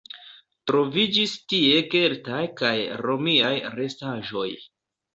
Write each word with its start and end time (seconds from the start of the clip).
Troviĝis 0.71 1.35
tie 1.53 1.77
keltaj 1.93 2.41
kaj 2.65 2.75
romiaj 3.07 3.55
restaĵoj. 3.81 4.53